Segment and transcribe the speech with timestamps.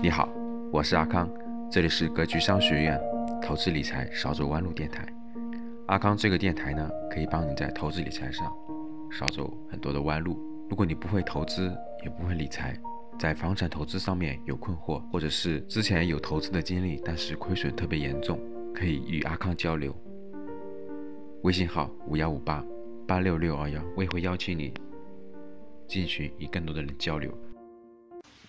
[0.00, 0.28] 你好，
[0.70, 1.28] 我是阿康，
[1.68, 3.00] 这里是格局商学院
[3.42, 5.04] 投资理财少走弯路电台。
[5.88, 8.46] 阿康这个电台呢，可以帮你在投资理财上
[9.10, 10.38] 少走很多的弯路。
[10.70, 12.78] 如果你不会投资，也不会理财，
[13.18, 18.38] 在房产投资上面有困惑，或者是之前有投资的经历，但是亏损特别严重，
[18.72, 19.92] 可以与阿康交流。
[21.42, 22.64] 微信号五幺五八
[23.04, 24.72] 八六六二幺，我也会邀请你
[25.88, 27.36] 进群与更多的人交流。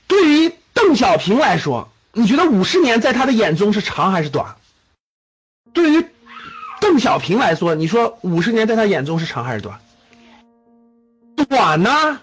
[0.08, 0.52] 对于
[0.90, 4.56] 邓小平来说，你觉得五十年在他的眼中是长还是短？
[5.72, 6.04] 对于
[6.82, 9.80] 邓小平来说，你说五十年在他眼中是长还是短？
[11.48, 12.22] 短呐，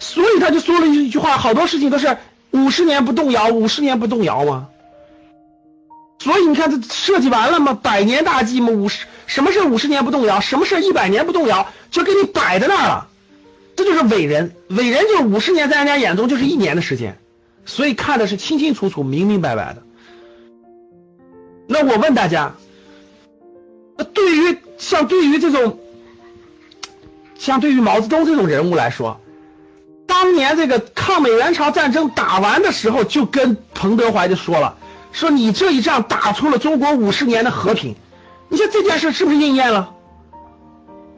[0.00, 2.18] 所以他就说了一句话：好多事情都是
[2.50, 4.66] 五十年不动摇，五十年不动摇嘛。
[6.18, 7.78] 所以你看，这设计完了吗？
[7.80, 10.40] 百年大计嘛，五十什么是五十年不动摇？
[10.40, 11.68] 什么是一百年不动摇？
[11.92, 13.06] 就给你摆在那儿了。
[13.76, 17.16] 这就是伟人，伟人就是五十年在人家眼中就是一年的时间，
[17.70, 19.82] 所以看的是清清楚楚、明明白白的。
[21.68, 22.52] 那我问大家，
[23.96, 25.78] 那对于像对于这种，
[27.38, 29.20] 像对于毛泽东这种人物来说，
[30.04, 34.76] 当年这个抗美援朝战争打完的时候，就跟彭德怀就说了，
[35.12, 37.94] 说你这一仗打出了中国五十年的和平，
[38.48, 39.94] 你说这件事是不是应验了？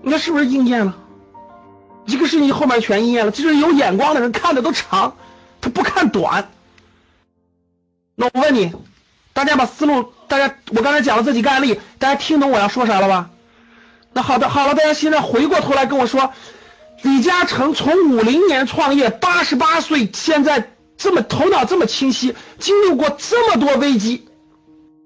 [0.03, 0.99] 你说是不是应验了？
[2.05, 5.17] 这个事情后面全应验了，就是有眼光的人看的都长，
[5.63, 6.51] 他不看短。
[8.15, 8.71] 那我问你，
[9.33, 13.31] 大家把思路，大家我刚才讲了这几个案例，大家听懂我要说啥了吧？
[14.13, 16.35] 那好的，好了，大家现在回过头来跟我说，
[17.01, 24.29] 李嘉诚从五零年创业，八十八岁，现在这么头脑这么清晰，经历过这么多危机，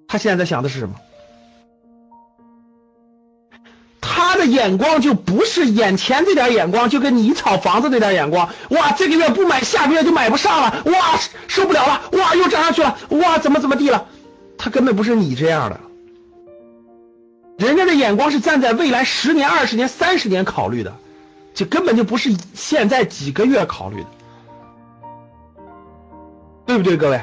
[0.09, 0.97] 他现在在想的是什么？
[4.47, 8.49] 眼光就不是眼前这点眼光，就跟你炒房子那点眼光。
[8.71, 10.83] 哇，这个月不买，下个月就买不上了。
[10.87, 12.03] 哇，受不了了。
[12.13, 12.97] 哇，又涨上去了。
[13.11, 14.07] 哇，怎么怎么地了？
[14.59, 15.81] 他根本不是你这样的。
[17.59, 20.95] 人家的眼光是站在未来十年、二十年、三十年考虑的，
[21.55, 24.09] 这根本就不是现在几个月考虑的，
[26.67, 27.21] 对不对，各位？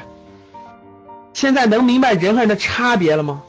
[1.32, 3.42] 现在能明白人和人的差别了吗？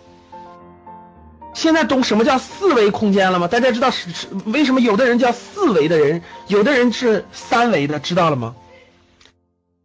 [1.56, 3.48] 现在懂什么叫四维空间了吗？
[3.48, 8.56] 大家知道是是为什么有的人叫四维的人，有的人是三维的，知道了吗？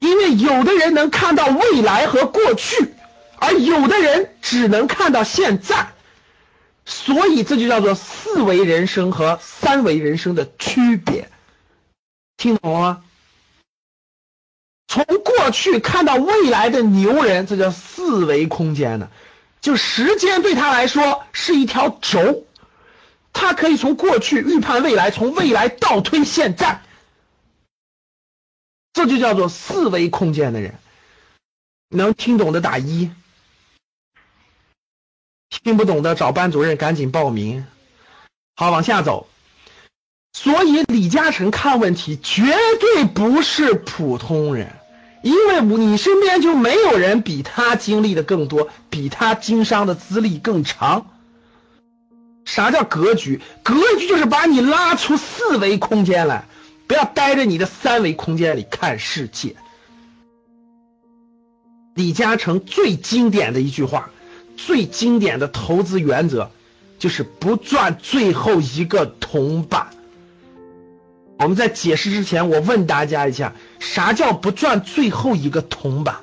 [0.01, 2.93] 因为有的人能看到未来和过去，
[3.39, 5.93] 而有的人只能看到现在，
[6.85, 11.29] 所以这就叫做四维人生和三维人生的区别。
[12.37, 13.03] 听懂了吗？
[14.89, 19.09] 从过去看到未来的牛人，这叫四维空间呢。
[19.61, 22.47] 就时间对他来说是一条轴，
[23.33, 26.83] 他可以从过去预判未来，从未来倒推现在，
[28.93, 30.79] 这就叫做四维空间的人。
[31.89, 33.11] 能听懂的打一，
[35.49, 37.67] 听不懂的找班主任赶紧报名。
[38.57, 39.29] 好，往下走。
[40.33, 42.43] 所以李嘉诚看问题绝
[42.81, 44.80] 对不是普通人。
[45.23, 51.07] 因为你身边就没有人比他经历的更多，比他经商的资历更长。
[52.45, 53.41] 啥叫格局？
[53.63, 56.47] 格局就是把你拉出四维空间来，
[56.87, 59.57] 不要待在你的三维空间里看世界。
[61.95, 64.11] 李嘉诚最经典的一句话，
[64.57, 66.51] 最经典的投资原则，
[66.99, 69.89] 就是不赚最后一个铜板。
[71.41, 76.17] 我们在解释之前，我问大家一下，啥叫不赚最后一个铜板？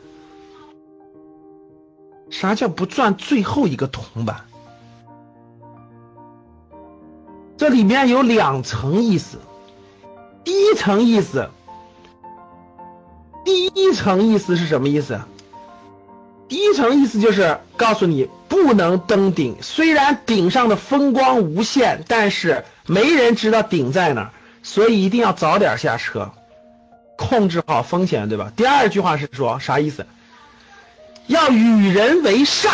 [2.29, 4.41] 啥叫不赚最后一个铜板？
[7.57, 9.39] 这里面有两层意思。
[10.43, 11.49] 第一层意思，
[13.43, 15.19] 第一层意思是什么意思？
[16.47, 24.31] 第一层意思就是告诉你不能登顶，虽然顶上的风光无限，但是没人知道顶在哪儿。
[24.67, 26.29] 所以一定要早点下车，
[27.15, 28.51] 控制好风险，对吧？
[28.53, 30.05] 第二句话是说啥意思？
[31.27, 32.73] 要与人为善，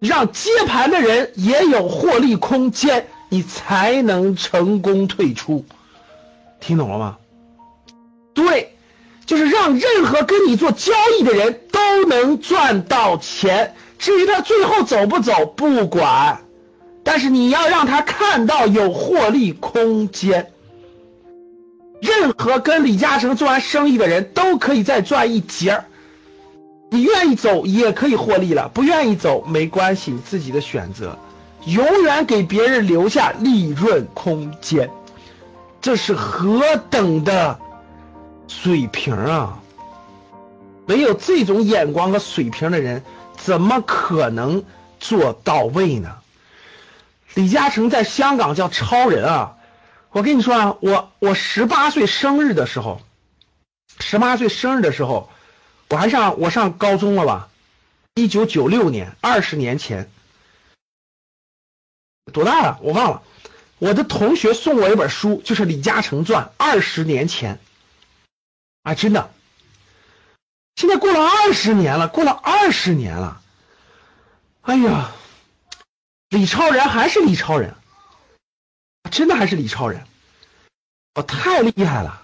[0.00, 5.64] 让接盘的人也有获利空间，你才能成功退出。
[6.58, 7.18] 听懂了吗？
[8.34, 8.74] 对，
[9.24, 13.76] 就是让任何跟你做交易的人都能赚到钱。
[13.96, 16.40] 至于他最后走不走，不管，
[17.04, 20.52] 但是你要让他看到有获利空间。
[22.00, 25.84] 任何跟李嘉诚做完生意的人都可以再赚一截儿，
[26.90, 31.18] 你愿意走也可以获利了，不愿意走没关系，自己的选择，
[31.66, 34.90] 永远给别人留下利润空间，
[35.80, 37.58] 这是何等的
[38.48, 39.58] 水平啊！
[40.86, 43.02] 没有这种眼光和水平的人，
[43.36, 44.64] 怎么可能
[44.98, 46.16] 做到位呢？
[47.34, 49.52] 李嘉诚在香港叫超人啊！
[50.12, 53.00] 我跟你说啊，我我十八岁生日的时候，
[54.00, 55.30] 十八岁生日的时候，
[55.88, 57.48] 我还上我上高中了吧？
[58.14, 60.10] 一九九六年，二十年前，
[62.32, 62.78] 多大了？
[62.82, 63.22] 我忘了。
[63.78, 67.58] 我的同学送我一本书，就是《李嘉诚传》，二十年前，
[68.82, 69.30] 啊，真的。
[70.76, 73.40] 现在过了二十年了，过了二十年了，
[74.62, 75.12] 哎呀，
[76.28, 77.74] 李超人还是李超人，
[79.10, 80.02] 真的还是李超人，
[81.14, 82.22] 我太厉害了。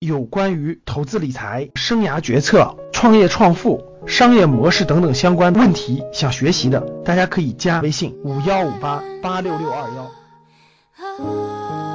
[0.00, 11.91] 有关于投资理财、生涯决策、创业创富、商业模式等等相关问题，想学习的，大家可以加微信五幺五八八六六二幺。